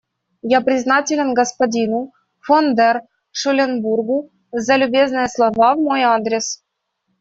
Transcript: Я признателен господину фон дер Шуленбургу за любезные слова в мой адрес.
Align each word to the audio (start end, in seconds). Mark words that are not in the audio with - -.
Я 0.53 0.59
признателен 0.69 1.29
господину 1.39 1.99
фон 2.47 2.65
дер 2.77 2.95
Шуленбургу 3.39 4.19
за 4.65 4.75
любезные 4.75 5.27
слова 5.27 5.75
в 5.75 5.79
мой 5.89 6.01
адрес. 6.01 6.63